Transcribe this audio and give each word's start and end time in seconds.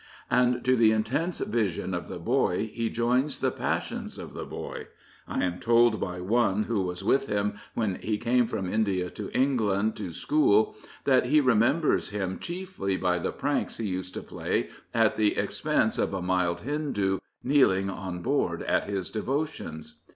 And 0.31 0.65
to 0.65 0.75
the 0.75 0.91
intense 0.91 1.37
vision 1.41 1.93
of 1.93 2.07
the 2.07 2.17
boy 2.17 2.71
he 2.73 2.89
joins 2.89 3.37
the 3.37 3.51
passions 3.51 4.17
of 4.17 4.33
the 4.33 4.45
boy. 4.45 4.87
I 5.27 5.43
am 5.43 5.59
told 5.59 5.99
by 5.99 6.19
one 6.21 6.63
who 6.63 6.81
was 6.81 7.03
with 7.03 7.27
him 7.27 7.59
when 7.75 7.99
he 8.01 8.17
came 8.17 8.47
from 8.47 8.67
India 8.67 9.11
to 9.11 9.31
England 9.37 9.95
to 9.97 10.11
school 10.11 10.75
that 11.03 11.27
he 11.27 11.39
remembers 11.39 12.09
him 12.09 12.39
chiefly 12.39 12.97
by 12.97 13.19
the 13.19 13.31
pranks 13.31 13.77
he 13.77 13.85
used 13.85 14.15
to 14.15 14.23
play 14.23 14.69
at 14.91 15.17
the 15.17 15.37
expense 15.37 15.99
of 15.99 16.15
a 16.15 16.21
mild 16.23 16.61
Hindoo, 16.61 17.19
kneeling 17.43 17.91
on 17.91 18.23
board 18.23 18.63
at 18.63 18.85
his 18.89 19.11
devotions. 19.11 19.99